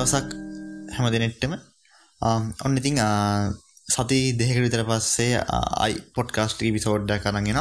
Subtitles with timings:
[0.00, 0.28] දවසක්
[0.90, 1.52] හැම දෙනෙට්ටම
[2.64, 3.00] ඔන්න ඉතිං
[3.88, 5.32] සති දෙකට විතර පස්සේ
[5.78, 7.60] අයි පොඩ්කාස්ටි පිසෝඩ්ඩ කරගෙන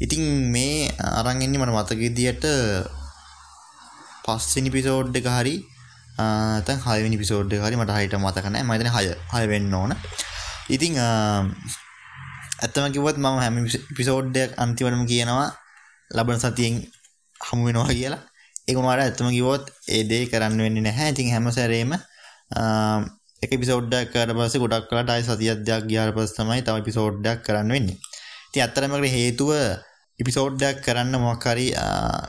[0.00, 2.44] ඉතිං මේ අරංගන්නේ මට මතකදියට
[4.24, 5.54] පස්සිනි පිසෝඩ් එක හරි
[6.62, 9.92] තැන් හයනි පිසෝඩ් හරි මට හයිට මතකනෑ මතන හය හය වෙන්න ඕන.
[10.68, 10.92] ඉතිං
[12.60, 13.56] ඇත්තම කිවත් මම හැම
[13.96, 15.48] පිසෝඩ්ඩයක් අන්තිවටම කියනවා
[16.10, 16.74] ලබන සතියෙන්
[17.40, 18.22] හමුවෙනවා කියලා.
[18.68, 21.12] ඒකුණවාට ඇත්තම කිවොත් ඒ දේ කරන්න වෙන්න නැහැ.
[21.12, 21.92] ඉතින් හැම සැරේම
[23.42, 27.98] එක පිසෝඩ්ඩක් කර පස ගොඩක් කලට අයි සතියද්‍යයක් ගියාර පස් තමයි තම පිසෝඩ්ඩක් කරන්න වෙන්නේ.
[28.52, 29.50] ති අත්තරමකට හේතුව
[30.20, 31.66] ඉපිසෝඩ්ඩක් කරන්න මොක්කරි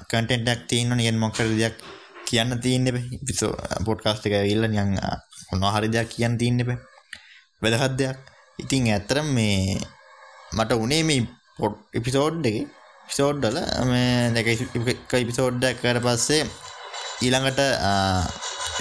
[0.09, 1.75] කටෙන්ටක් තියන්න නියෙන් මොක්කර දෙයක්
[2.25, 2.87] කියන්න තියන්න
[3.21, 3.51] පිසෝ
[3.85, 4.95] පොඩ්කාස්ට එක ඉල්ල නියන්
[5.49, 6.71] හොන්නහරි දෙයක් කියන්න තියන්න එප.
[7.61, 8.17] වැදහත් දෙයක්.
[8.59, 9.77] ඉතින් ඇත්තරම් මේ
[10.57, 11.27] මට උනේ මේ
[11.57, 12.57] පොඩ් එපිසෝඩ් එක
[13.07, 13.57] පිසෝඩ්ඩල
[14.35, 14.47] දැක
[15.15, 16.43] ඉපිසෝඩ්ඩක් කර පස්සේ
[17.21, 17.59] ඊළඟට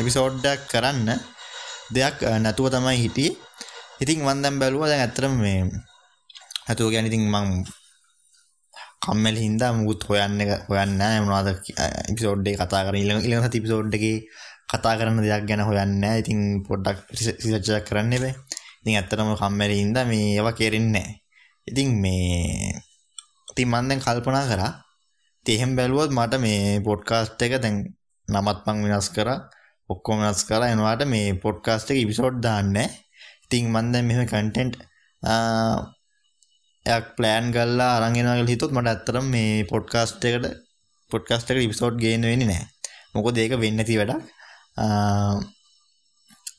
[0.00, 1.10] එපිසෝඩ්ඩක් කරන්න
[1.90, 3.30] දෙයක් නැතුව තමයි හිටිය.
[4.00, 5.60] ඉතින් වන්දම් බැලුව දැන් ඇතරම මේ
[6.68, 7.48] ඇතුව ගැන ඉතින් මං
[9.04, 11.48] කම්මල් හින්දා මුකුත් හොයන්න හොයන්න මොනවාද
[12.10, 14.16] ඉපිසෝඩ්ඩේ කතා කර ඉල්ල ඉලහ තිපිසෝඩ්ඩගේ
[14.70, 18.34] කතා කරන්න දෙයක් ගැන හොයන්න ඉතින් පොඩ්ඩක් සිසච්චයක් කරන්න එබේ
[18.80, 21.08] ඉතින් ඇත්තරම කම්මැලි හින්දා මේ ඒවා කෙරෙන්නේ
[21.66, 22.80] ඉතින් මේ
[23.56, 24.72] ඉතින් මම දැන් කල්පනා කරා.
[25.47, 27.77] ඉතින් එහෙම බැලුවොත් මට මේ පොඩ්කාස්ට් එක දැන්
[28.28, 29.38] නමත් මං වෙනස් කරා.
[29.91, 32.88] ඔක්කොම වෙනස් කරලා එනවාට මේ පොඩ්කාස්ට් එක එපිසෝඩ් දාන්නේ
[33.44, 34.74] ඉතින් මම දැන් මෙහෙම කන්ටෙන්ට්
[36.86, 40.46] එකක් ප්ලෑන් කරලා අරන් එනවා කියලා හිතුවොත් මට ඇත්තටම මේ පොඩ්කාස්ට් එකට
[41.11, 42.66] පොඩ්කාස්ට් එකට එපිසෝඩ් ගේන්න වෙන්නේ නැහැ.
[43.14, 44.22] මොකද ඒක වෙන්නේ නැති වැඩක්.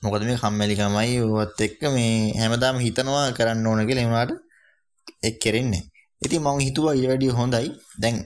[0.03, 1.11] මොකද මේ කම්මැලිකමයි.
[1.25, 4.03] ඔවත් එක්ක මේ හැමදාම හිතනවා කරන්න ඕන කියලා.
[4.03, 4.31] ඒ වුණාට
[5.27, 5.83] ඒක කෙරෙන්නේ
[6.25, 7.67] ඉතින් මම හිතුවා ඊට වැඩිය හොඳයි.
[8.01, 8.17] දැන්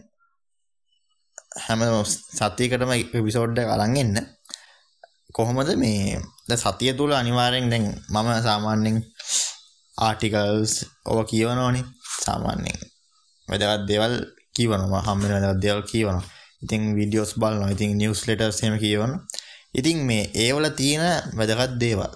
[1.65, 1.81] හැම
[2.37, 4.17] සතියකටම එපිසෝඩ් එක අරන් එන්න.
[5.35, 8.97] කොහොමද මේ දැන් සතිය තුල අනිවාර්යෙන් දැන් මම සාමාන්‍යයෙන්
[9.97, 10.73] ආටිකල්ස්
[11.09, 11.85] ඔව කියවනවනේ.
[12.25, 12.79] සාමාන්‍යයෙන්
[13.47, 14.15] වැදගත් දේවල්
[14.55, 15.01] කියවනවා.
[15.07, 16.25] හම් වෙන වැදගත් දේවල් කියවනවා.
[16.63, 17.69] ඉතින් වීඩියෝස් බලනවා.
[17.75, 19.19] ඉතින් නිවුස් ලෙටර්ස් එහෙම කියවනවා.
[19.73, 21.05] ඉතින් මේ ඒවල තියෙන
[21.37, 22.13] වැදගත් දේවල්.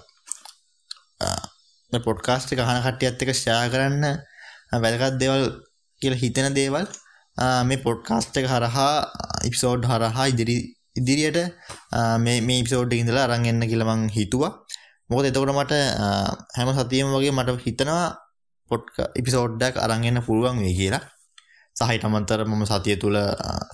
[1.92, 4.04] මේ පොඩ්කාස්ට් එක අහන කට්ටියත් එක්ක ෂෙයා කරන්න
[4.82, 5.44] වැදගත් දේවල්
[6.04, 6.86] කියලා හිතෙන දේවල්
[7.64, 8.94] මේ පොඩ්කාස්ට් එක හරහා
[9.44, 10.56] ඉපිසෝඩ් හරහා ඉදිරි
[10.96, 11.38] ඉදිරියට
[12.18, 14.52] මේ මේ ඉපිසෝඩ් ඉඳලා අරන් එන්න කියලා මං හිතුවා.
[15.10, 15.72] මොකද එතකොට මට
[16.56, 18.04] හැම සතියෙම වගේ මට හිතනවා
[18.70, 21.02] පොඩ්ක ඉපිසෝඩ්ඩක් අරන් එන්න පුළුවන් වෙයි කියලා.
[21.76, 23.18] සහහිට අමන්තර මම සතිය තුළ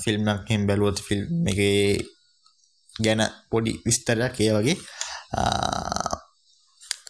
[0.03, 1.61] ෆිල්ම්මක් හෙම් බැලුවොත් ෆිල්ම් එක
[2.95, 3.21] ගැන
[3.51, 4.77] පොඩි විස්තරයක් ඒ වගේ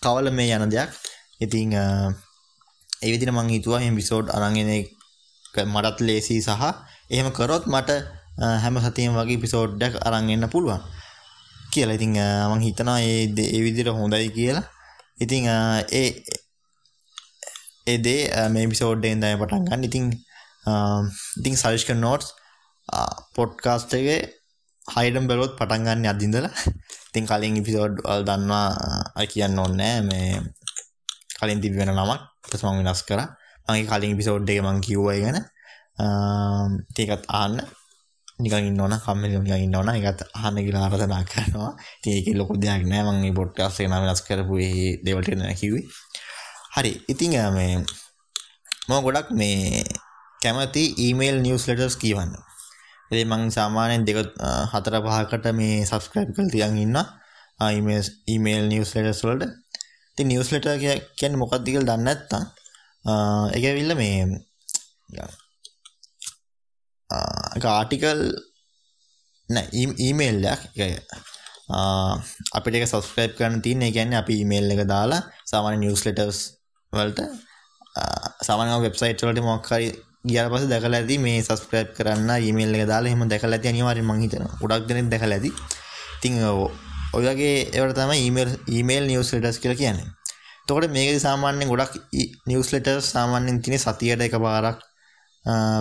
[0.03, 0.91] කවල මේ යන දෙයක්.
[1.41, 1.71] ඉතිං
[3.01, 4.71] ඒවිදින මං හිතුවා එම විසෝඩ් අරගෙන
[5.57, 6.65] මටත් ලේසි සහ
[7.11, 7.91] එහෙම කරොත් මට
[8.59, 10.81] හැම සතියම වගේ පිසෝඩ්ඩක් අරන්ගන්න පුළුවන්.
[11.73, 12.15] කියලා ඉතිං
[12.51, 14.67] මං හිතනා ඒ ඒ විදිර හොඳයි කියලා.
[15.21, 15.47] ඉතිං
[15.93, 16.09] ඒ
[17.87, 19.85] ඒදේ මේ පිසෝඩ්ඩෙන් දය පටන් ගන්න.
[19.85, 20.05] ඉතිං
[21.41, 22.29] ඉතිං සවිෂ්ක නෝට්ස්
[23.35, 24.21] පොඩ්කාස්ටගේ
[24.87, 26.47] හයිඩම් බැලොත් පටන්ගන්න අදින්දල
[27.11, 28.67] ඉතින් කලින් ඉපිසෝඩ් අල් දන්නවා
[29.19, 30.39] අයි කියන්න ඕන්නෑ මේ
[31.39, 32.21] කලින් තිබෙන නමක්.
[32.43, 33.21] පසමං වෙනස් කර.
[33.71, 35.39] මගේ කලින් පිසෝඩ් එක මං කිව්වයි ගැන.
[37.01, 37.57] ඒකත් ආන්න
[38.43, 41.73] නිකන් නොන කම්මල නිකන් නොන එකත් අහන්න කියලා ආරධනා කරනවා.
[42.07, 43.03] ඒක ලොකු දෙයක් නෑ.
[43.09, 44.55] මගේ පොට්කාස්සේ නම් වෙනස් කරපු
[45.05, 45.81] දෙවලට නැකිවි
[46.77, 46.93] හරි.
[47.13, 47.75] ඉතිං මේ
[48.89, 49.85] මම ගොඩක් මේ
[50.43, 52.33] කැමති ඊමේල් නිවස් ලෙටර්ස් කියවන්න.
[53.13, 54.19] ඒ මං සාමානයෙන් දෙක
[54.73, 56.99] හතර පහකට මේ සබස්ක්‍රයිබ් කල් තියන් ඉන්න
[58.33, 59.53] ඊමේල් නිවස් ලෙටස් වලට.
[60.17, 60.67] ති නිවස් ලෙට
[61.19, 62.43] කියන්න මොකක්දිකල් දන්න ඇත්තා
[63.05, 64.27] එකවිල්ල මේ
[67.69, 68.21] ආටිකල්
[69.99, 70.61] ඊමේල්ලයක්
[72.53, 76.41] අපිට සස්ක්‍රයිප් කරන තියන ගැන්න අපි ඉමේල් එක දාලා සාමාන නිවස් ලෙටර්ස්
[76.93, 77.21] වලට
[78.43, 79.91] සමන වෙබ්සයිට් වලට මොක්කරි
[80.25, 84.47] ගිය පස දැකල ඇති මේ සස්ක්‍රයිප් කරන්න ඉමේල් එක දාලා එහම දැකල ඇති අනිවාරි මහිතන
[84.61, 85.51] ගොඩක් දෙනෙ දැකල ඇති
[86.23, 86.41] තිං
[87.17, 90.20] ඔයගේ එවට තම ඊමේල් ඊමේල් නිවස් ලෙටස් කියල කියන්නේ
[90.69, 91.95] තොකට මේක සාමාන්‍ය ගොඩක්
[92.49, 94.79] නිවස් ලෙටර් සාමාන්‍යෙන් තින සතියට එක පාරක්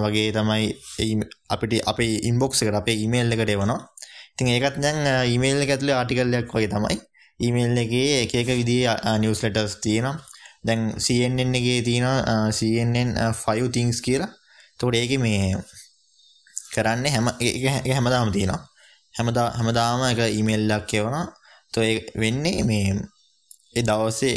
[0.04, 0.66] වගේ තමයි
[1.54, 2.00] අපිට අප
[2.30, 3.80] ඉන්බොක්ස එකට අපේ ඉමේල් එකට එවනවා.
[4.38, 5.00] තින් ඒකත් දැන්
[5.31, 6.98] ඊමේල් ඇතුලේ ආටිකල්ලයක් වගේ තමයි.
[7.46, 8.78] ඊමේල් එකේ එක එක විදි
[9.24, 10.16] නිවස් ලෙටර්ස් තියෙනවා.
[10.68, 12.08] දැන් CNN එකේ තියෙන
[12.58, 13.10] CNN
[13.44, 14.31] 5 things කියලා.
[14.80, 15.56] තොට ඒක මේ
[16.74, 17.28] කරන්න හැම
[17.96, 18.62] හැමදාම තියෙනවා.
[19.18, 21.16] හැමදා හැමදාම එක ඉමේල්ලක් කියවන
[21.74, 21.80] තො
[22.22, 22.88] වෙන්නේ මේ
[23.78, 24.36] ඒ දවස්සේ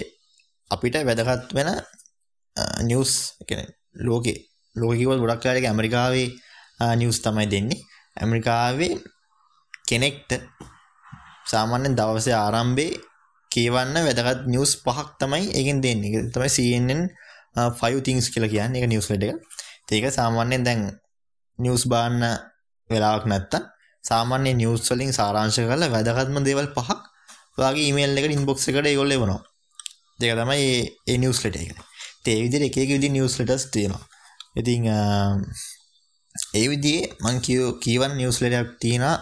[0.74, 1.70] අපිට වැදගත් වෙන
[2.88, 3.12] නිවස්
[4.06, 4.38] ලෝකේ
[4.76, 6.28] ලෝකිවල් ගොඩක් කාලක ඇමරිකාවේ
[7.00, 7.80] නිවස් තමයි දෙන්නේ
[8.16, 8.92] ඇමරිකාවේ
[9.88, 10.30] කෙනෙක්ට
[11.52, 13.00] සාමාන්‍යයෙන් දවසේ ආරම්භයේ
[13.50, 16.10] කියවන්න වැදගත් නිවස් පහක් තමයි ඒකෙන් දෙන්නේ.
[16.10, 17.02] ඒක තමයි CNN
[17.80, 18.80] 5 things කියලා කියන්නේ.
[18.80, 19.38] ඒක නිවස් ලෙටර් එක.
[19.92, 20.80] ඒක සාමාන්‍යයෙන් දැන්
[21.58, 22.20] නිවස් බාන්න
[22.90, 23.68] වෙලාවක් නැත්තම්
[24.04, 27.00] සාමාන්‍ය නිවස් වලින් සාරාංශ කරලා වැදගත්ම දේවල් පහක්
[27.58, 29.40] ඔයාගේ ඊමේල් එකට ඉන්බොක්ස් එකට ඒගොල්ලෝ එවනවා.
[30.26, 30.66] ඒක තමයි
[31.10, 31.78] ඒ නිවස් ලෙටර් එක.
[32.30, 34.02] ඒ විදිහට එක එක විදිහේ නිවස් ලෙටර්ස් තියෙනවා.
[34.60, 34.88] ඉතින්
[36.58, 37.36] ඒ විදිහේ මං
[37.84, 39.16] කියවන නිවස් ලෙටර් එකක් තියෙනවා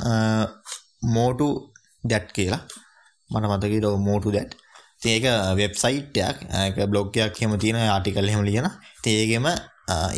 [1.17, 1.49] මෝටු
[2.11, 2.62] දැට් කියලා.
[3.31, 4.52] මට මතකයි ලෝ මෝටු දැට්.
[4.99, 5.26] ඉතින් ඒක
[5.61, 8.67] වෙබ්සයිට් එකක් ඒක බ්ලොග් එකක් එහෙම තියෙන ආටිකල් එහෙම ලියන.
[8.99, 9.47] ඉතින් ඒකෙම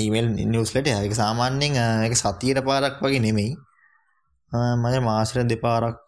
[0.03, 1.77] ඊමේල් නිවස් ලෙටර් ඒක සාමාන්‍යයෙන්
[2.07, 3.53] ඒක සතියට පාරක් වගේ නෙමෙයි.
[4.53, 6.01] මම මාසෙට දෙපාරක්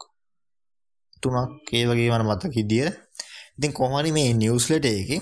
[1.22, 2.90] තුනක් ඒ වගේ මට මතක හිටියේ.
[3.58, 5.20] ඉතින් කොහොම හරි මේ නිවස් ලෙටර් එකේ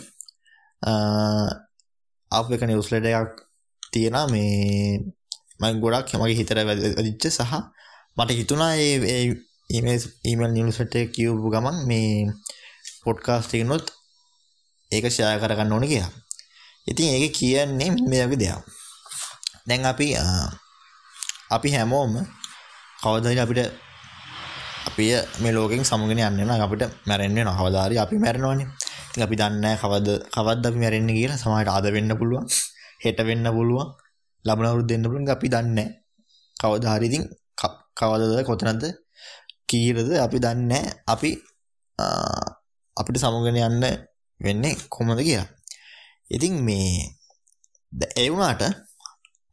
[2.31, 3.33] අප එක නිවස් ලෙටර් එකක්
[3.93, 4.99] තියෙනවා මේ
[5.61, 7.55] මම ගොඩක් මගේ හිතට වැදිච්ච සහ
[8.17, 9.23] මට හිතුණා ඒ
[9.71, 12.33] ඊමේල් ඊමේල් නිවස් ලෙටර් එක කියවපු ගමන් මේ
[13.05, 13.87] පොඩ්කාස්ට් එකනොත්
[14.91, 16.13] ඒක ෂෙයා කරගන්න ඕනේ කියලා.
[16.87, 18.65] ඉතින් ඒක කියන්නේ මේ වගේ දෙයක්.
[19.69, 20.07] දැන් අපි
[21.51, 22.13] අපි හැමෝම
[23.03, 23.92] කවදාහරි අපිට
[24.89, 25.05] අපි
[25.43, 28.69] මේ ලෝකෙන් සමුගෙන යන්න වෙනවා අපිට මැරෙන්න වෙනවා කවදාහරි අපි මැරෙනවානේ.
[29.11, 32.47] ඉතින් අපි දන්නේ නැහැ කවද කවද්ද අපි මැරෙන්නේ කියලා සමහරට අද වෙන්න පුළුවන්.
[33.05, 33.89] හෙට වෙන්න පුළුවන්.
[34.45, 35.31] ලබන අවුරුද්ද වෙන්න පුළුවන්.
[35.37, 35.91] අපි දන්නේ නැහැ.
[36.57, 37.25] කවදාහරි ඉතින්
[38.01, 38.85] කවදද කොතනද
[39.69, 41.31] කීයද අපි දන්නේ අපි
[42.97, 43.85] අපිට සමුගෙන යන්න
[44.41, 45.49] වෙන්නේ කොහොමද කියලා.
[46.35, 46.91] ඉතින් මේ
[48.17, 48.63] ඒ වුණාට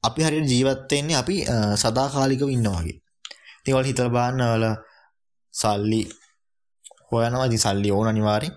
[0.04, 1.36] අපි හරියට ජීවත් වෙන්නේ අපි
[1.84, 2.98] සදාකාලිකව ඉන්නවා වගේ.
[3.62, 4.76] ඉතින් ඔයාලා හිතලා බලන්න ඔයාලා
[5.60, 6.02] සල්ලි
[7.10, 8.54] හොයනවා ඉතින් සල්ලි ඕන අනිවාර්යෙන්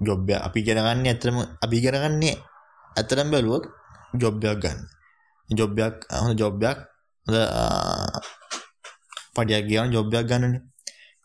[0.00, 2.36] ජොබ් එක අපි ඉගෙන ගන්න ඇත්තටම අපි ඉගෙන ගන්නේ
[2.96, 3.64] ඇත්තටම බැලුවොත්
[4.20, 4.78] ජොබ් එකක් ගන්න.
[5.48, 6.80] ජොබ් එකක් හොඳ ජොබ් එකක්
[7.26, 7.36] හොඳ
[9.34, 10.62] පඩියක් ගියාම ජොබ් එකක් ගන්නනේ.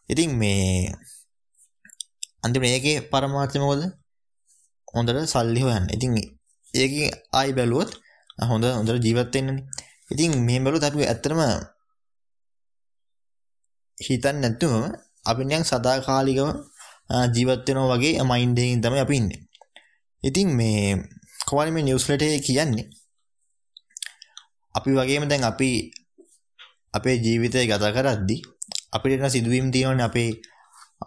[0.10, 0.92] ඉතින් මේ
[2.44, 3.83] අන්තිමට ඒකේ පරමාර්ථය මොකද?
[4.94, 5.86] හොඳට සල්ලි හොයන්න.
[5.95, 6.12] ඉතින්
[6.74, 7.92] ඒකේ ආයි බැලුවොත්
[8.50, 9.66] හොඳ හොඳට ජීවත් වෙන්නනේ.
[10.12, 11.42] ඉතින් මෙහෙම බැලුවොත් අපි ඇත්තටම
[13.98, 14.83] හිතන්නේ නැතුවම
[15.25, 16.50] අපි නිකන් සදාකාලිකව
[17.33, 19.41] ජීවත් වෙනවා වගේ මයින්ඩ් එකකින් තමයි අපි ඉන්නේ.
[20.23, 20.97] ඉතින් මේ
[21.47, 22.88] කොහොමද මේ නිවුස් ලෙටර් එකේ කියන්නේ?
[24.75, 25.69] අපි වගේම දැන් අපි
[26.94, 28.41] අපේ ජීවිතය ගත කරද්දී
[28.91, 30.31] අපිට එන සිදුවීම් තියෙනවානේ අපේ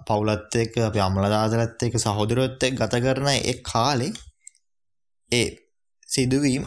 [0.07, 4.13] පවුලත් එක්ක අපේ අම්මලා තාත්තලාත් එක්ක සහෝදරයොත් එක්ක ගත කරන ඒ කාලේ
[5.33, 5.49] ඒ
[6.09, 6.65] සිදුවීම්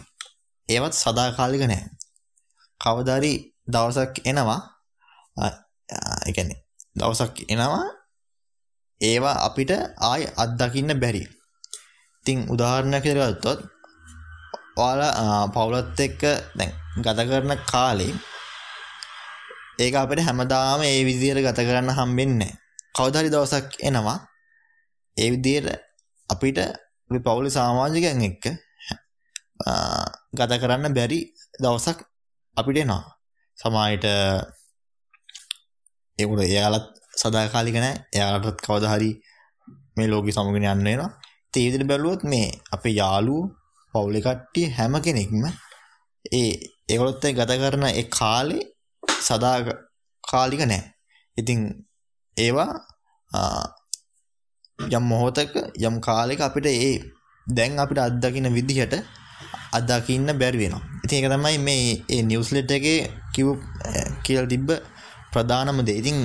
[0.69, 1.89] ඒවත් සදාකාලික නැහැ.
[2.81, 3.33] කවදාරි
[3.67, 4.61] දවසක් එනවා
[5.37, 6.66] ඒ කියන්නේ
[6.97, 7.85] දවසක් එනවා
[9.01, 9.71] ඒවා අපිට
[10.01, 11.23] ආයි අත්දකින්න බැරි.
[12.19, 13.59] ඉතින් උදාහරණයක් විදිහට ගත්තොත්
[14.77, 16.21] ඔයාලා පවුලත් එක්ක
[16.53, 18.13] දැන් ගත කරන කාලේ
[19.77, 22.57] ඒක අපිට හැමදාම ඒ විදිහට ගත කරන්න හම්බෙන්නේ නැහැ.
[22.95, 24.17] කවදා හරි දවසක් එනවා
[25.17, 25.67] ඒ විදිහට
[26.29, 26.57] අපිට
[27.09, 28.45] අපි පවුලේ සමාජිකයන් එක්ක
[30.33, 31.19] ගත කරන්න බැරි
[31.55, 31.99] දවසක්
[32.57, 33.03] අපිට එනවා.
[33.57, 34.05] සමායට
[36.19, 37.95] ඒකට එයාලත් සදාකාලික නැහැ.
[38.13, 39.11] එයාලටත් කවදා හරි
[39.97, 41.09] මේ ලෝකෙ සමගින යන්න වෙනවා.
[41.47, 43.45] ඉතින් ඒ විදිහට බැලුවොත් මේ අපේ යාළුවෝ
[43.93, 45.43] පවුලේ කට්ටිය හැම කෙනෙක්ම
[46.31, 46.51] ඒ
[46.89, 48.63] ඒගොල්ලොත් ගත කරන ඒ කාලේ
[49.21, 50.83] සදාකාලික නැහැ.
[51.37, 51.59] ඉතින්
[52.37, 52.71] ඒවා
[54.79, 56.95] යම් මොහොතක යම් කාලෙක අපිට ඒ
[57.47, 58.93] දැන් අපිට අත්දකින්න විදිහට
[59.73, 60.83] අත්දකින්න බැරි වෙනවා.
[61.03, 62.99] ඉතින් ඒක තමයි මේ ඒ නිවුස් ලෙටර් එකේ
[63.33, 63.47] කිව්
[64.23, 64.69] කියලා තිබ්බ
[65.33, 65.97] ප්‍රධානම දේ.
[66.01, 66.17] ඉතින්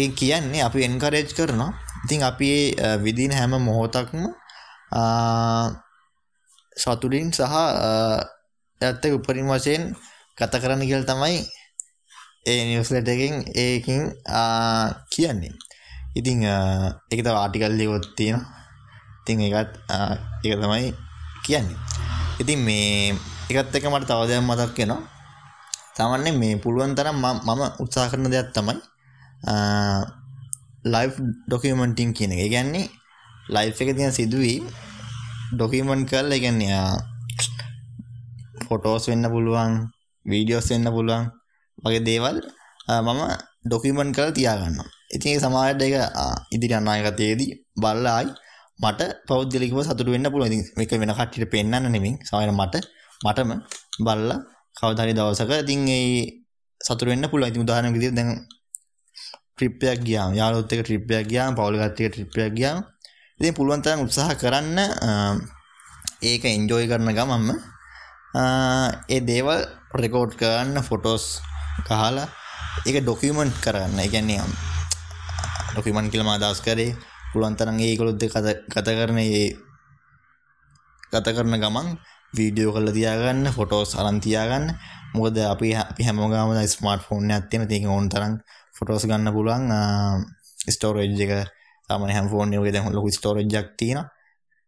[0.00, 1.70] ඒ කියන්නේ අපි එන්කරේජ් කරනවා.
[2.04, 2.48] ඉතින් අපි
[2.86, 4.22] ඒ විදින හැම මොහොතක්ම
[6.76, 7.44] සතුටින් සහ
[8.80, 9.82] ඇත්ත උපරිම වශයෙන්
[10.38, 11.38] ගත කරන්න කියලා තමයි
[12.50, 14.02] ඒ නිවුස් ලෙටර් එකෙන් ඒකින්
[15.12, 15.54] කියන්නේ.
[16.18, 16.38] ඉතින්
[17.10, 18.48] ඒක තව ආටිකල් ලියුවොත් තියෙනවා.
[19.22, 19.72] ඉතින් ඒකත්
[20.44, 20.88] ඒක තමයි
[21.44, 21.78] කියන්නේ.
[22.40, 23.14] ඉතින් මේ
[23.50, 25.02] ඒකත් එක්ක මට තව දෙයක් මතක් වෙනවා.
[25.96, 28.76] සාමාන්‍යයෙන් මේ පුළුවන් තරම් මම උත්සාහ කරන දෙයක් තමයි
[30.84, 31.12] ලයිව්
[31.48, 32.40] ඩොකියුමන්ටින් කියන එක.
[32.40, 32.86] ඒ කියන්නේ
[33.54, 34.64] ලයිව් එකේ තියෙන සිදුවීම්
[35.54, 36.74] ඩොකියුමන්ට් කරලා ඒ කියන්නේ
[38.66, 39.72] ෆොටෝස් වෙන්න පුළුවන්,
[40.26, 41.24] වීඩියෝස් වෙන්න පුළුවන්
[41.84, 42.36] වගේ දේවල්
[43.06, 43.20] මම
[43.66, 44.88] ඩොකියුමන්ට් කරලා තියාගන්නවා.
[45.14, 45.96] ඉතින් ඒ සමාජයට ඒක
[46.54, 47.50] ඉදිරි අනාගතයේදී
[47.82, 48.30] බලලා ආයි
[48.82, 50.52] මට පෞද්ගලිකව සතුටු වෙන්න පුළුවන්.
[50.52, 52.14] ඉතින් මේක වෙන කට්ටියට පෙන්වන්න නෙමෙයි.
[52.28, 52.74] සමහර මට
[53.20, 53.50] මටම
[54.06, 54.38] බලලා
[54.74, 56.06] කවදා හරි දවසක ඉතින් ඒ
[56.80, 57.50] සතුටු වෙන්න පුළුවන්.
[57.50, 58.30] ඉතින් උදාහරණයක් විදිහට දැන්
[59.52, 62.78] ට්‍රිප් එකක් ගියාම යාළුවොත් එක්ක ට්‍රිප් එකක් ගියාම පවුල් කට්ටිය ට්‍රිප් එකක් ගියාම
[63.40, 64.78] ඉතින් පුළුවන් තරම් උත්සාහ කරන්න
[66.22, 67.48] ඒක එන්ජොයි කරන ගමන්ම
[69.08, 69.60] ඒ දේවල්
[69.94, 71.24] රෙකෝඩ් කරන්න ෆොටෝස්
[71.82, 72.28] ගහලා
[72.80, 73.96] ඒක ඩොකියුමන්ට් කරන්න.
[73.96, 74.44] ඒ කියන්නේ
[75.72, 76.96] ඩොකියුමන්ට් කියලා මම අදහස් කරේ
[77.32, 78.36] පුළුවන් තරම් ඒගොල්ලොත් එක්ක
[78.68, 79.48] ගත කරන ඒ
[81.12, 81.88] ගත කරන ගමන්
[82.36, 84.66] වීඩියෝ කරලා තියාගන්න ෆොටෝස් අරන් තියාගන්න.
[85.14, 86.32] මොකද අපි අපි හැමෝම
[86.74, 88.34] ස්මාර්ට් ෆෝන් එකක් තියෙන තියෙන ඕන තරම්
[88.76, 89.64] ෆොටෝස් ගන්න පුළුවන්.
[90.68, 91.32] ස්ටෝරේජ් එක
[91.88, 94.06] සාමාන්‍ය හැම ෆෝන් එකේ දැන් ලොකු ස්ටෝරේජ් එකක් තියෙනවා.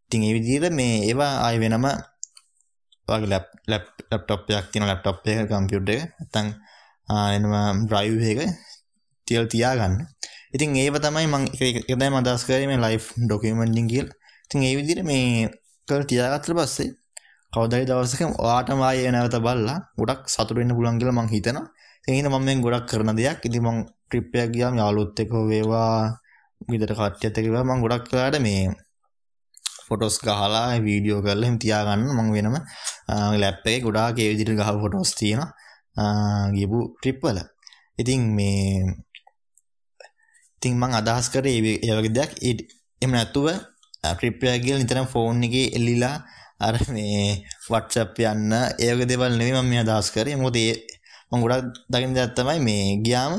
[0.07, 1.87] ඉතින් ඒ විදිහට මේ ඒවා ආය වෙනම
[3.09, 6.03] වගේ ලැප් ලැප් ලැප්ටොප් එකක් තියෙන ලැප්ටොප් එක කම්පියුටර් එක.
[6.19, 6.49] නැත්නම්
[7.37, 8.41] එනම ඩ්‍රයිව් එක
[9.27, 9.95] තියල් තියාගන්න.
[10.55, 14.09] ඉතින් ඒව තමයි මං එකදයි මදස් කරේ මේ ලයිෆ් ඩොකියමෙන්ටිං කියල්.
[14.45, 15.49] ඉතින් ඒ විදිහට මේ
[15.89, 16.91] කල් තියාගත්තට පස්සේ
[17.53, 21.67] කවදයි දවසක වාටම ආයේ නැවත බල්ලා ගොඩක් සතුට වෙන්න පුළුවන් කියලා මං හිතනවා.
[22.05, 23.41] එහෙනම් මම මේ ගොඩක් කරන දෙයක්.
[23.49, 25.93] ඉතින් මං ට්‍රිප් එකක් ගියාම යාළුවොත් එක්ක වේවා
[26.71, 27.69] ගෙදර කට්ටියත් එක්ක වේවා.
[27.69, 28.63] මං ගොඩක් වෙලාට මේ
[29.87, 32.57] ෆොටෝස් ගහලා වීඩියෝ කරලා එහෙම තියාගන්න මං වෙනම
[33.43, 35.51] ලැප් එකේ ගොඩාක් ඒ විදිහට ගහපු ෆොටෝස් තියෙනවා.
[36.57, 37.39] ගියපු ට්‍රිප් වල.
[38.01, 38.97] ඉතින් මේ
[40.57, 42.31] ඉතින් මං අදහස් කරේ ඒ වගේ දෙයක්.
[42.43, 43.47] එහෙම නැතුව
[44.11, 46.17] ට්‍රිප් එකක් ගිහලා නිතරම ෆෝන් එකේ එල්ලිලා
[46.67, 47.23] අර මේ
[47.73, 50.37] WhatsApp යන්න ඒ වගේ දේවල් නෙවෙයි මම මේ අදහස් කරේ.
[50.37, 50.75] මොකද ඒ
[51.31, 53.35] මම ගොඩක් දකින්න දෙයක් තමයි මේ ගියාම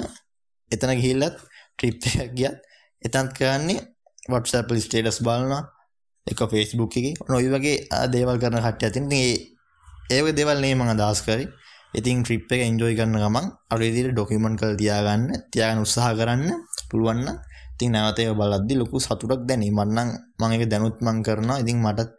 [0.71, 1.37] එතන ගිහිල්ලත්
[1.77, 2.57] ට්‍රිප් එකක් ගියත්
[3.01, 3.81] එතනත් කරන්නේ
[4.33, 5.63] WhatsApp ස්ටේටස් බලනවා.
[6.27, 7.15] එක ෆේස්බුක් එකේ.
[7.29, 9.05] ඔය වගේ දේවල් කරන කට්ටිය අතින්.
[9.07, 9.33] ඉතින් ඒ
[10.13, 11.47] ඒ වගේ දේවල් නෙවෙයි මම අදහස් කරේ.
[11.93, 16.43] ඉතින් ට්‍රිප් එක එන්ජොයි කරන ගමන් අර විදිහට ඩොකියුමන්ට් කරලා තියාගන්න තියාගන්න උත්සාහ කරන්න
[16.89, 17.37] පුළුවන් නම්.
[17.75, 19.71] ඉතින් නැවත ඒක බලද්දි ලොකු සතුටක් දැනේ.
[19.71, 21.61] මම නම් මම ඒක දැනුත් මම කරනවා.
[21.63, 22.09] ඉතින් මට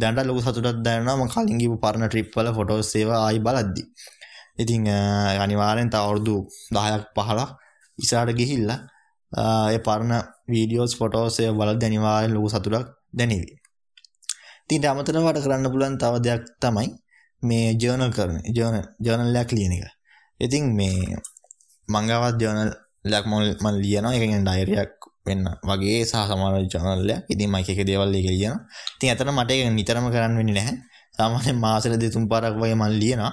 [0.00, 1.16] දැනට ලොකු සතුටක් දැනෙනවා.
[1.18, 3.82] මම කලින් ගිහපු පරණ ට්‍රිප් වල ෆොටෝස් ඒවා ආයි බලද්දි.
[4.62, 4.82] ඉතින්
[5.44, 6.34] අනිවාර්යෙන් තව අවුරුදු
[6.76, 7.40] 10ක් 15ක්
[7.98, 8.78] ඉස්සරහට ගිහිල්ලා
[9.72, 10.12] ඒ පරණ
[10.52, 12.86] වීඩියෝස් ෆොටෝස් ඒවා බලද්දි අනිවාර්යෙන් ලොකු සතුටක්
[13.18, 13.48] දැනෙවි.
[14.66, 16.88] ඉතින් අමතරව වට කරන්න පුළුවන් තව දෙයක් තමයි
[17.42, 19.84] මේ ජර්නල් කරන ජර්නල් ජර්නල් එකක් ලියන එක.
[20.40, 21.16] ඉතින් මේ
[21.94, 22.70] මංගාවත් ජර්නල්
[23.12, 23.24] ලක්
[23.62, 24.12] මල් ලියනවා.
[24.16, 24.92] එක ඩයිරයක්
[25.26, 25.44] වෙන්න.
[25.62, 28.56] වගේ සහ සමාර ජනල්ලයක් ඉතින් මයික එක දේවල් එක ලියන.
[28.98, 30.74] තින් ඇතන මට එක නිතරම කරන්න වෙන්න නැහැ.
[31.16, 33.32] සාමාන්‍ය මාසල දෙතුම් පරක් වගේ මල් ලියනවා.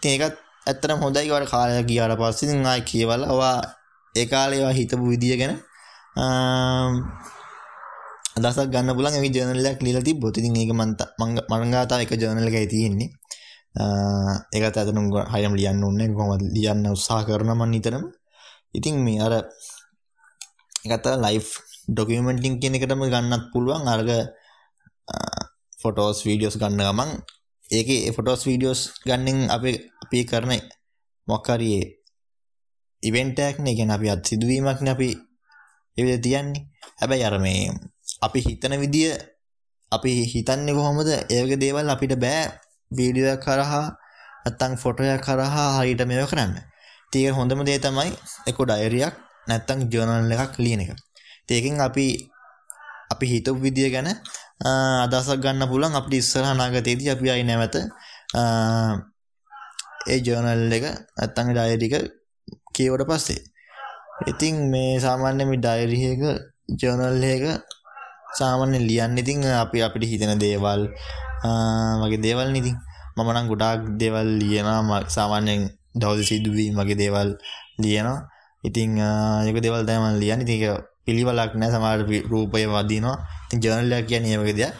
[0.00, 3.56] තින් එකත් ඇත්තන හොඳයිවට කාලය කියාට පස්සිතින් ආය කියවලවා
[4.14, 5.54] ඒ කාලේවා හිතපු විදිිය ගැන
[8.36, 11.00] අදසක් ගන්න පුලන් ඒ ජනලයක් ලිල ති බොතිතින් ඒක මන්ත
[11.52, 13.10] මංගාතා එක ජනල එකයි තියෙන්නේ.
[14.54, 15.00] ඒකත් ඇතනු
[15.32, 18.04] හයම් ලියන්න ඔන්න කොමත් ලියන්න උත්සා කරනමන් නිතරම.
[18.74, 19.34] ඉතින් මේ අර
[20.86, 21.48] එකත ලයිෆ්
[21.88, 23.86] ඩොකියමෙන්ටිං කියන එකටම ගන්නත් පුළුවන්.
[23.86, 24.10] අර්ග
[25.82, 27.10] ෆොටෝස් වීඩියෝස් ගන්න ගමන්.
[27.70, 29.64] ඒක ෆොටෝස් වීඩියෝස් ගන්නෙන් අප
[30.04, 30.52] අපි කරන
[31.28, 31.82] මොක්කරයේ
[33.02, 35.10] ඉවෙන්ටක්න එකෙන අපි අත් සිදුවීමක්න අපි
[35.96, 36.66] එවිද තියන්නේ.
[37.00, 37.70] හැබැයි අර මේ
[38.22, 39.10] අපි හිතන විදිය
[39.92, 41.10] අපි හිතන්න කොහොමද?
[41.30, 42.42] ඒක දේවල් අපිට බෑ.
[42.90, 43.84] වීඩියෝ කරහා
[44.46, 46.54] ඇත්තං ෆොටෝය කරහා හරිට මෙව කරන්න.
[47.12, 48.10] තිය හොඳම දේ තමයි
[48.48, 49.14] එක ඩයිරියක්
[49.48, 50.90] නැත්තං ජර්නල් එකක් ලියන එක.
[51.48, 52.06] ඒකින් අපි
[53.12, 54.08] අපි හිත විදිය ගැන
[55.04, 57.76] අදසක් ගන්න පුලන් අපි ඉස්සරහ නාගතයේදී අපි අයි නැවත
[60.10, 60.84] ඒ ජර්නල් එක
[61.22, 61.94] ඇත්තං ඩයිරික
[62.74, 63.40] කියවට පස්සේ.
[64.24, 66.22] ඉතින් මේ සාමාන්‍යම ඩයිරිහක
[66.80, 67.44] ජර්නල් එක
[68.38, 70.82] සාමාන්‍ය ලියන්න ඉතින් අපි අපිට හිතෙන දේවල්
[72.02, 72.76] වගේ දේවල් ඉතින්.
[73.16, 75.60] මම නම් ගොඩාක් දේවල් ලියනවා සාමාන්‍යයෙන්
[76.00, 77.28] දවස සිදුවී මගේ දේවල්
[77.82, 78.20] ලියනවා.
[78.64, 78.98] ඉතිං
[79.48, 80.46] යක දෙවල් දෑම ලියන්න.
[80.46, 80.62] තික
[81.04, 81.70] පිළිවලක් නෑ.
[81.70, 82.00] සමාට
[82.32, 83.16] රූපය වදිනවා.
[83.50, 84.74] තින් ජනල්ලයක් කිය නියමක දෙයක්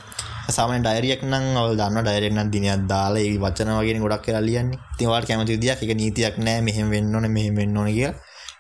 [0.49, 4.79] සාමන ඩයිරියක් නම් ඔල් දන්න ඩයිරෙක්න දිනයක් දාලා ඒ වචන වගේ ගොඩක් කියලා ලියන්නේ.
[4.99, 6.61] තිවාට කැමති දියක් එක නීතියක් නෑ.
[6.67, 8.11] මෙහෙම වෙන්න ඕන මෙහෙම වෙන්න ඕන කිය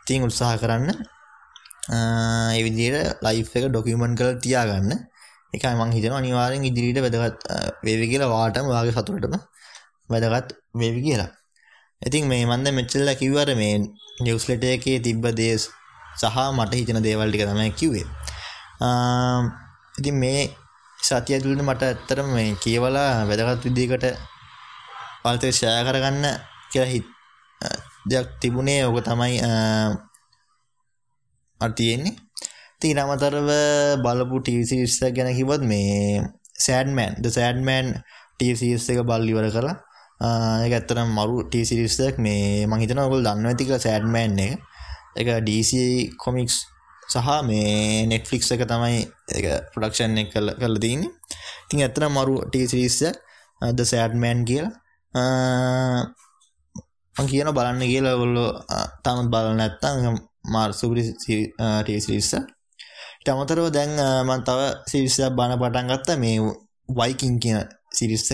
[0.07, 0.91] තින් උත්සාහ කරන්න
[2.59, 4.93] එවිදියට ලයි් එක ඩොකියමන්් කළ තියාගන්න.
[5.55, 7.47] එකයි මං හිතන අනිවාරෙන් ඉදිරිට වැදගත්
[7.87, 9.35] වේවි කියලා වාටම වාගේ සතුරටම
[10.11, 10.49] වැදගත්
[10.81, 11.31] වේවි කියලා.
[12.03, 13.81] ඉතින් මේ මන්ද මෙච්චල්ල කිව්වර මේ
[14.21, 15.63] නිවස්ලට එකේ තිබ්බ දේස්
[16.17, 18.07] සහ මට හිතන දේවල් ටික තමයි කිව්වේ.
[19.99, 20.43] ඉතින් මේ
[20.99, 24.05] සතිය තුළට මට ඇත්තරම මේ කියවලා වැදගත් විදිකට
[25.23, 26.27] පල්තේ ෂය කරගන්න
[26.71, 27.07] කියලා හිත්
[28.07, 29.41] දෙයක් තිබුණේ ඕක තමයි
[31.61, 32.15] අතියෙන්නේ
[32.81, 33.51] තිීන අමතරව
[34.05, 36.21] බලපු ටීසිස්ස ගැන කිවත් මේ
[36.59, 37.89] සෑඩ්මෑන් ද සෑඩ්මෑන්
[38.37, 39.77] ටීසිස් එක බල්ලිවර කරලා
[40.21, 44.53] ඒක ඇත්තනම් මරු ටීසිරිස්සක් මේ මහිතන ඔකුල් දන්න ඇතික සෑඩ්මෑන් එක.
[45.17, 45.71] එක DC
[46.17, 46.57] කොමික්ස්
[47.13, 49.05] සහ මේ නෙට්ෆලික්ස් එක තමයි
[49.37, 51.13] එක ප්‍රඩක්ෂන් එක කල කල තින්නේ
[51.69, 53.01] තින් ඇත්තන මරු ටීසිරිස්ස
[53.61, 54.73] ද සෑඩ්මෑන් කියලා.
[57.29, 58.47] කියන බලන්න කියලා ඔොල්ලො
[59.05, 60.21] තමත් බලන්න ඇත්තං
[60.53, 62.33] මාර් සුපරි ටීසිරිස්ස
[63.27, 63.93] තමතරව දැන්
[64.27, 66.09] මන් තව සිරිස්සයක් බණ පටන් ගත්ත.
[66.17, 66.41] මේ
[66.89, 67.61] වයිකින් කියන
[67.93, 68.29] සිරිස්ස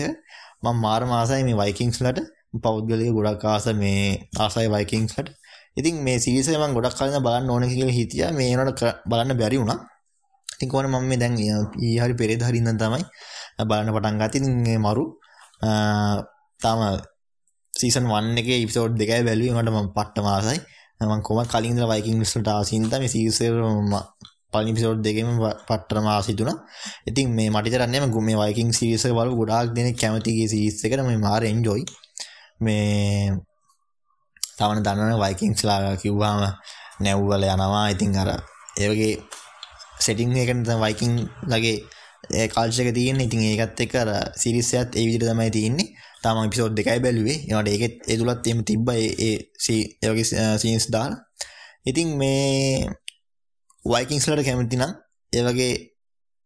[0.63, 2.19] ම මාර මාසයි මේ වයිකිංස්ලට
[2.63, 4.03] පෞද්ගලය ගොඩක් ආස මේ
[4.39, 5.29] ආසයි වයිකිංස්ලට
[5.75, 8.31] ඉතින් මේ සිරිසේ මම ගොඩක් කලින් බලන්න ඕන කියලා හිතියා.
[8.31, 9.79] මේ වෙනකොට බලන්න බැරි වුණා.
[10.49, 11.33] ඉතින් කොහොම මම මේ දැන්
[11.79, 13.03] ඊ හරි පෙරේද හරි ඉඳන් තමයි
[13.61, 14.39] බලන්න පටන් ගත්තේ.
[14.41, 15.05] ඉතින් මරු
[16.59, 16.79] තාම
[17.73, 19.55] සීසන් 1 එකේ එපිසෝඩ් දෙකයි බැලුවේ.
[19.55, 20.59] මට මම පට්ට මාසයි.
[21.01, 25.29] මම කොහොමද කලින් ඉඳලා වයිකින්ග්ස් වලට ආසින් තමයි මේ සීසන් පළවෙනි එපිසෝඩ් දෙකේම
[25.67, 26.57] පට්ටම ආසයි තුනා
[27.05, 30.85] ඉතින් මේ මට විතරක් නෙමෙයි මේ වයිකින් සීරීස් එක බලපු ගොඩාක් දෙනෙක් කැමති ගිය සීරීස්
[30.85, 31.83] එකට මම මාර එන්ජොයි
[32.59, 33.33] මේ
[34.57, 36.41] තමන දන්නන වයිකින්ස්ලා කිව්වාම
[36.99, 37.85] නැව්වල යනවා.
[37.89, 38.29] ඉතින් අර
[38.77, 39.13] ඒවගේ
[39.99, 41.13] සෙටිං එකට වයිකින්
[41.47, 41.77] ලගේ
[42.31, 43.21] ඒ කාල්ෂක තියන්න.
[43.21, 45.89] ඉතින් ඒකත් එක අර සිරිස්සයත් ඒ විදිහට තමයි තියෙන්නේ.
[46.23, 47.37] තාම එපිසෝඩ් දෙකයි බැලුවේ.
[47.49, 48.97] ඒවට ඒකෙත් ඒ තුලත් එහෙම තිබ්බා.
[48.97, 49.35] ඒ
[49.69, 51.19] ඒ වගේ සීන්ස් දාලා.
[51.85, 52.87] ඉතින් මේ
[53.85, 54.93] වයිකින්ස්ලට කැමති නම්
[55.33, 55.73] ඒ වගේ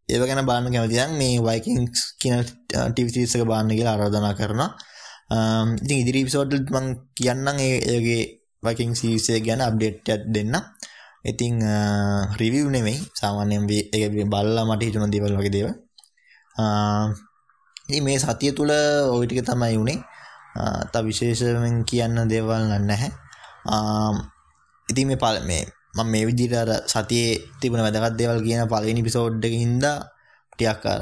[0.10, 4.70] ඒව ගැන බලන්න කැමති නම් මේ වයිකින්ස් කියන ටීවී සීරීස් එක බලන්න කියලා ආරාධනා කරනවා.
[5.84, 6.86] ඉතින් ඉදිරි එපිසෝඩ් මං
[7.18, 8.24] කියන්නම් ඒගේ
[8.64, 10.56] වයිකින් සීරීස් එක ගැන අප්ඩේට් එකක් දෙන්න.
[11.26, 11.62] ඉතිං
[12.42, 12.98] රිවිව් නෙමෙයි.
[13.20, 15.74] සාමාන්‍යයෙන් ඒක බලලා මට හිතුණ දේවල් වගේ දේවල්.
[17.90, 18.72] ඉතින් මේ සතිය තුල
[19.14, 20.00] ওই ටික තමයි උනේ.
[20.92, 23.12] තා විශේෂයෙන් කියන්න දේවල් නැහැ.
[24.90, 25.64] ඉතින් මේ පළ මේ
[25.94, 29.98] මම මේ විදිහට අර සතියේ තිබුණ වැදගත් දේවල් කියන පළවෙනි එපිසෝඩ් එකේ හින්දා
[30.54, 31.02] ටිකක් අර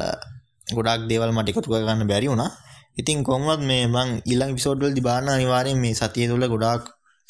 [0.67, 2.51] ගොඩාක් දේවල් මට එකතු කරගන්න බැරි වුණා
[2.97, 6.83] ඉතින් කොහොමවත් මේ මං ඊළඟ එපිසෝඩ් වලදී බලන්න අනිවාර්යෙන් මේ සතිය තුල ගොඩාක්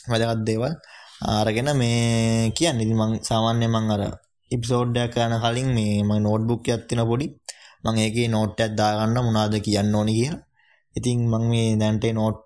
[0.08, 0.74] වැදගත් දේවල්
[1.22, 4.02] අරගෙන මේ කියන්නේ ඉතින් මං සාමාන්‍යයෙන් මං අර
[4.52, 7.28] එපිසෝඩ් එකක් කරන කලින් මේ මම නෝට්බුක් එකක් තියෙන පොඩි
[7.84, 10.42] මං ඒකේ නෝට් එකක් දාගන්න මොනවද කියන්න ඕනි කියලා.
[10.96, 12.38] ඉතින් මං මේ දැන්ට නෝට්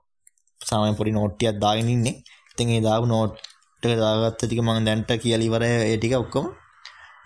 [0.62, 2.16] සාමාන්‍ය පොඩි නෝට් ටිකක් දාගෙන ඉන්නේ.
[2.52, 3.49] ඉතින් ඒ දාපු නෝට් එක
[3.84, 6.48] දාගත්ත ටික මං දැන්ට කියලා ඉවරයි ඒ ටික ඔක්කොම.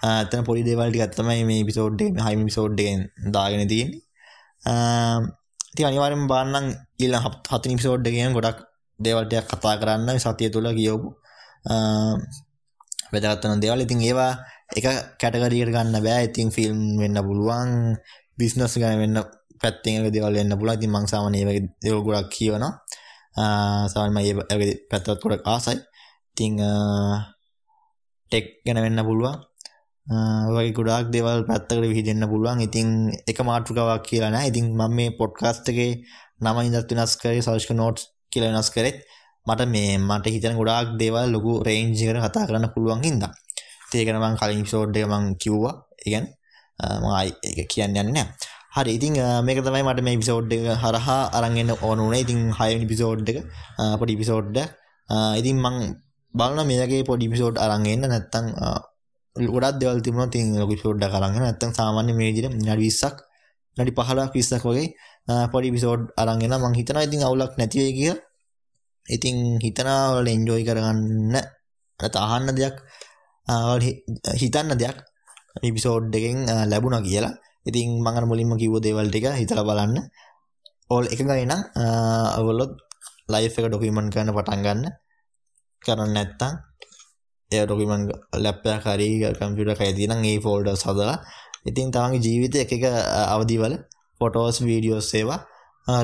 [0.03, 3.01] එතන පොඩි දේවල් ටිකක් තමයි මේ එපිසෝඩ් එකේ හයිම එපිසෝඩ් එකෙන්
[3.33, 4.01] දාගෙන තියෙන්නේ.
[5.71, 6.67] ඉතින් අනිවාර්යෙන්ම බලන්න
[6.99, 8.59] ඊළඟ හතෙනි එපිසෝඩ් එකේම ගොඩක්
[8.99, 11.09] දේවල් ටිකක් කතා කරන්න සතිය තුල කියවපු
[13.13, 13.85] වැදගත් වෙන දේවල්.
[13.85, 14.33] ඉතින් ඒවා
[14.77, 14.85] එක
[15.21, 16.27] කැටගරියකට ගන්න බෑ.
[16.29, 17.71] ඉතින් ෆිල්ම් වෙන්න පුළුවන්,
[18.37, 19.17] බිස්නස් ගැන වෙන්න
[19.61, 20.77] පැත්තෙන් එක දේවල් වෙන්න පුළුවන්.
[20.77, 22.71] ඉතින් මම සාමාන්‍ය ඒ වගේ දේවල් ගොඩක් කියවනවා.
[23.91, 25.79] සාමාන්‍යයෙන් මම ඒ වගේ පැත්තත් ගොඩක් ආසයි.
[26.35, 26.53] ඉතින්
[28.31, 29.35] ටෙක් ගැන වෙන්න පුළුවන්.
[30.53, 32.59] වගේ ගොඩාක් දේවල් පැත්තකට විහිදෙන්න පුළුවන්.
[32.67, 32.87] ඉතින්
[33.29, 34.49] එක මාතෘකාවක් කියලා නෑ.
[34.51, 35.91] ඉතින් මම මේ පොඩ්කාස්ට් එකේ
[36.41, 38.97] නම ඉඳන් වෙනස් කරේ සර්ච් නෝට්ස් කියලා වෙනස් කරෙත්
[39.45, 43.31] මට මේ මට හිතන ගොඩාක් දේවල් ලොකු රේන්ජ් එකට කතා කරන්න පුළුවන් හින්දා.
[43.93, 45.75] ඒක ගැන මම කලින් එපිසෝඩ් එක මම කිව්වා.
[46.01, 46.33] ඒ කියන්නේ
[46.99, 48.27] මම ආයි ඒක කියන්න යන්නේ නෑ.
[48.75, 49.13] හරි ඉතින්
[49.47, 52.23] මේක තමයි මට මේ එපිසෝඩ් එක හරහා අරන් එන්න ඕන උනේ.
[52.25, 53.37] ඉතින් 6 වෙනි එපිසෝඩ් එක
[53.99, 54.69] පොඩි එපිසෝඩ් එක.
[55.39, 55.77] ඉතින් මම
[56.33, 58.45] බලන මේකේ පොඩි එපිසෝඩ් අරන් එන්න නැත්තම්
[59.35, 63.17] ගොඩක් දේවල් තිබුණා ඉතින් ලොකු එපිසෝඩ් එකක් අරන් එන්න නැත්තම් සාමාන්‍ය මේ විදිහට විනාඩි 20ක්
[63.77, 64.87] විනාඩි 15ක් 20ක් වගේ
[65.51, 68.19] පොඩි එපිසෝඩ් අරන් එන්න මම හිතනවා ඉතින් අවුලක් නැති වෙයි කියලා.
[69.05, 72.75] ඉතින් හිතනවා වල එන්ජොයි කරගන්න නැත්නම් අහන්න දෙයක්
[74.33, 74.97] හිතන්න දෙයක්
[75.61, 77.33] එපිසෝඩ් එකෙන් ලැබුණා කියලා.
[77.65, 79.95] ඉතින් මම අර මුලින්ම කිව්ව දේවල් ටික හිතලා බලන්න.
[80.89, 81.61] ඕල් එකඟයි නම්
[82.37, 82.69] ඔයගොල්ලෝ
[83.29, 85.02] ලයිෆ් එක ඩොකියුමන්ට් කරන්න පටන් ගන්න.
[85.85, 86.53] කරන්නේ නැත්නම්
[87.51, 88.11] ඒ ඩොකියුමන්ට්
[88.43, 91.17] ලැප් එකක් හරි කම්පියුටර් එකක් හරි තියෙනම් ඒ ෆෝල්ඩර්ස් හදලා
[91.65, 92.85] ඉතින් තමන්ගේ ජීවිතේ එක එක
[93.29, 93.73] අවදිවල
[94.21, 95.39] ෆොටෝස් වීඩියෝස් ඒවා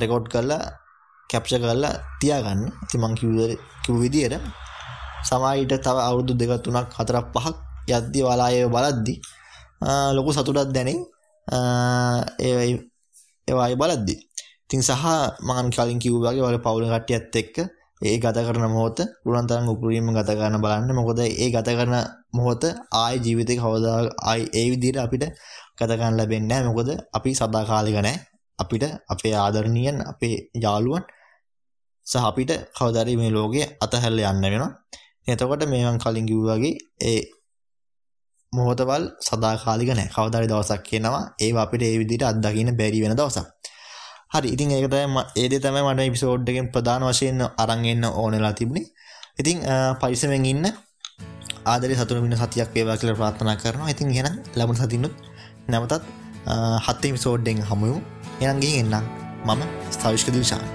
[0.01, 0.63] රෙකෝඩ් කරලා
[1.29, 2.61] කැප්චර් කරලා තියාගන්න.
[2.83, 4.35] ඉතින් මං කිව්ව විදියට
[5.27, 7.55] සමහරවිට තව අවුරුදු දෙක තුනක් හතරක් පහක්
[7.89, 9.13] යද්දි ඔයාලා ඒව බලද්දි
[10.15, 10.99] ලොකු සතුටක් දැනේ.
[12.39, 12.55] ඒ
[13.47, 14.15] ඒවායි බලද්දි.
[14.65, 15.05] ඉතින් සහ
[15.41, 17.55] මම කලින් කිව්වා වගේ ඔයාලා පවුල කට්ටියත් එක්ක
[18.01, 20.91] ඒ ගත කරන මොහොත පුළුවන් තරම් උපරිම ගත කරන්න බලන්න.
[20.93, 21.95] මොකද ඒ ගත කරන
[22.33, 25.23] මොහොත ආයි ජීවිතේ කවදා ආයි ඒ විදිහට අපිට
[25.77, 26.67] ගත කරන්න ලැබෙන්නේ නැහැ.
[26.69, 28.19] මොකද අපි සදාකාලික නැහැ.
[28.59, 31.03] අපිට අපේ ආදරණීයන් අපේ යාළුවන්
[32.07, 34.71] සහ අපිට කවදා හරි මේ ලෝකේ අතහැරලා යන්න වෙනවා.
[35.27, 37.21] එතකොට මේ මං කලින් කිව්වා වගේ ඒ
[38.53, 40.13] මොහොතවල් සදාකාලික නැහැ.
[40.15, 43.47] කවදා හරි දවසක් එනවා ඒව අපිට ඒ විදිහට අත්දකින්න බැරි වෙන දවසක්.
[44.31, 48.53] හරි ඉතින් ඒක තමයි ඒ දේ තමයි මට එපිසෝඩ් එකෙන් ප්‍රධාන වශයෙන් අරන් එන්න ඕනෙලා
[48.53, 48.91] තිබුණේ.
[49.41, 49.57] ඉතින්
[50.01, 50.65] පරිස්සමෙන් ඉන්න
[51.65, 53.89] ආදරේ සතුට වෙන සතියක් වේවා කියලා ප්‍රාර්ථනා කරනවා.
[53.93, 55.15] ඉතින් එහෙනම් ලැබුණ සතිනුත්
[55.67, 56.03] නැවතත්
[56.85, 58.01] හත් එපිසෝඩ් එකෙන් හමු වෙමු.
[58.41, 59.05] එහෙනම් ගිහින් එන්නම්.
[59.47, 59.61] මම
[59.91, 60.65] ස්ථාවිෂ්ක Dilshan.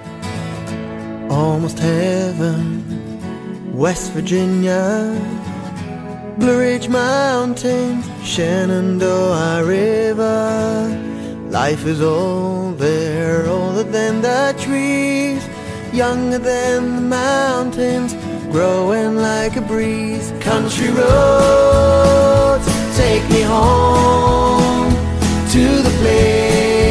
[1.31, 2.67] Almost heaven,
[3.75, 4.83] West Virginia,
[6.39, 11.14] Blue Ridge Mountains, Shenandoah River.
[11.55, 15.41] Life is old there, older than the trees,
[15.93, 18.13] younger than the mountains,
[18.51, 20.33] growing like a breeze.
[20.41, 24.91] Country roads take me home
[25.53, 26.84] to the place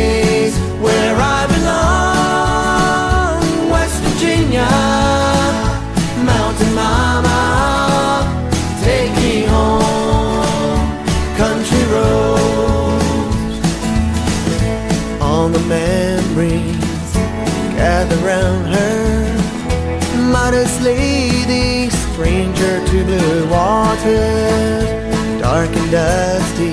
[25.39, 26.71] dark and dusty,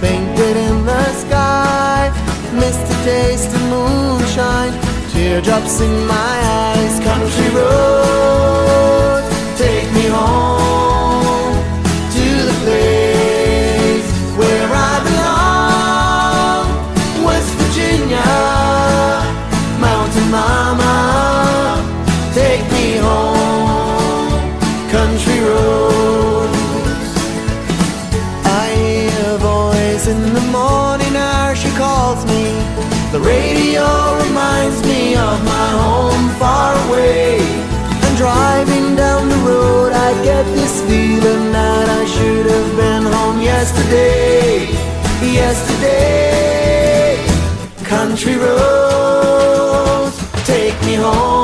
[0.00, 2.10] painted in the sky.
[2.54, 4.72] Misty taste of moonshine,
[5.10, 6.98] teardrops in my eyes.
[7.00, 10.61] Country roads, take me home.
[43.82, 44.68] yesterday,
[45.32, 47.16] yesterday.
[47.84, 50.16] Country roads,
[50.46, 51.41] take me home.